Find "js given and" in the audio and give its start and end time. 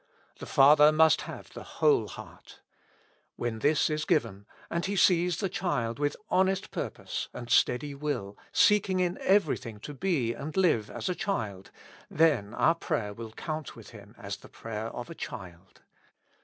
3.87-4.83